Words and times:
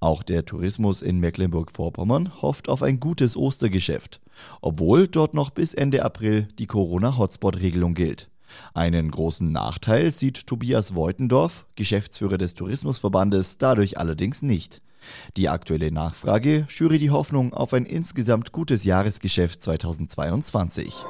Auch 0.00 0.22
der 0.22 0.44
Tourismus 0.44 1.02
in 1.02 1.18
Mecklenburg-Vorpommern 1.20 2.42
hofft 2.42 2.68
auf 2.68 2.82
ein 2.82 3.00
gutes 3.00 3.36
Ostergeschäft, 3.36 4.20
obwohl 4.60 5.08
dort 5.08 5.34
noch 5.34 5.50
bis 5.50 5.74
Ende 5.74 6.04
April 6.04 6.48
die 6.58 6.66
Corona-Hotspot-Regelung 6.66 7.94
gilt. 7.94 8.30
Einen 8.74 9.10
großen 9.10 9.50
Nachteil 9.50 10.10
sieht 10.10 10.46
Tobias 10.46 10.94
Voitendorf, 10.94 11.66
Geschäftsführer 11.76 12.38
des 12.38 12.54
Tourismusverbandes, 12.54 13.58
dadurch 13.58 13.98
allerdings 13.98 14.42
nicht. 14.42 14.82
Die 15.36 15.48
aktuelle 15.48 15.90
Nachfrage 15.90 16.66
schüre 16.68 16.98
die 16.98 17.10
Hoffnung 17.10 17.54
auf 17.54 17.72
ein 17.72 17.86
insgesamt 17.86 18.52
gutes 18.52 18.84
Jahresgeschäft 18.84 19.62
2022. 19.62 21.04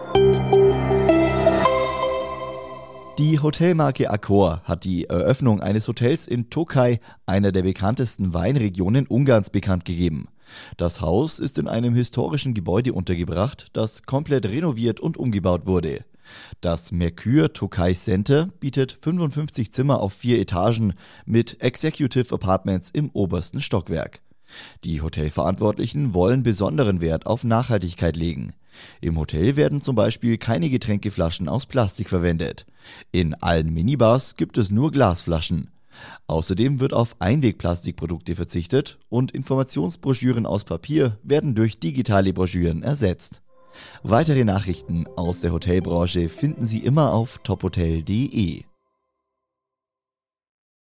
Die 3.20 3.38
Hotelmarke 3.38 4.08
Accor 4.08 4.62
hat 4.64 4.84
die 4.84 5.04
Eröffnung 5.04 5.60
eines 5.60 5.86
Hotels 5.86 6.26
in 6.26 6.48
Tokaj, 6.48 7.00
einer 7.26 7.52
der 7.52 7.60
bekanntesten 7.60 8.32
Weinregionen 8.32 9.06
Ungarns, 9.06 9.50
bekannt 9.50 9.84
gegeben. 9.84 10.28
Das 10.78 11.02
Haus 11.02 11.38
ist 11.38 11.58
in 11.58 11.68
einem 11.68 11.94
historischen 11.94 12.54
Gebäude 12.54 12.94
untergebracht, 12.94 13.66
das 13.74 14.04
komplett 14.04 14.46
renoviert 14.46 15.00
und 15.00 15.18
umgebaut 15.18 15.66
wurde. 15.66 16.06
Das 16.62 16.92
Mercure 16.92 17.52
Tokaj 17.52 17.92
Center 17.94 18.48
bietet 18.58 18.96
55 19.02 19.70
Zimmer 19.70 20.00
auf 20.00 20.14
vier 20.14 20.40
Etagen 20.40 20.94
mit 21.26 21.60
Executive 21.60 22.34
Apartments 22.34 22.88
im 22.88 23.10
obersten 23.10 23.60
Stockwerk. 23.60 24.22
Die 24.82 25.02
Hotelverantwortlichen 25.02 26.14
wollen 26.14 26.42
besonderen 26.42 27.02
Wert 27.02 27.26
auf 27.26 27.44
Nachhaltigkeit 27.44 28.16
legen. 28.16 28.54
Im 29.00 29.18
Hotel 29.18 29.56
werden 29.56 29.80
zum 29.80 29.96
Beispiel 29.96 30.38
keine 30.38 30.70
Getränkeflaschen 30.70 31.48
aus 31.48 31.66
Plastik 31.66 32.08
verwendet. 32.08 32.66
In 33.12 33.34
allen 33.34 33.72
Minibars 33.72 34.36
gibt 34.36 34.58
es 34.58 34.70
nur 34.70 34.90
Glasflaschen. 34.90 35.70
Außerdem 36.28 36.80
wird 36.80 36.92
auf 36.92 37.16
Einwegplastikprodukte 37.20 38.34
verzichtet 38.34 38.98
und 39.08 39.32
Informationsbroschüren 39.32 40.46
aus 40.46 40.64
Papier 40.64 41.18
werden 41.22 41.54
durch 41.54 41.78
digitale 41.78 42.32
Broschüren 42.32 42.82
ersetzt. 42.82 43.42
Weitere 44.02 44.44
Nachrichten 44.44 45.06
aus 45.16 45.40
der 45.40 45.52
Hotelbranche 45.52 46.28
finden 46.28 46.64
Sie 46.64 46.78
immer 46.78 47.12
auf 47.12 47.38
tophotel.de. 47.42 48.64